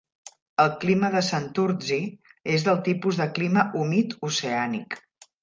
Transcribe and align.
El 0.61 0.69
clima 0.83 1.11
de 1.15 1.21
Santurtzi 1.27 1.99
és 2.55 2.65
del 2.69 2.81
tipus 2.89 3.21
de 3.21 3.29
clima 3.37 3.67
humit 3.83 4.19
oceànic. 4.31 5.01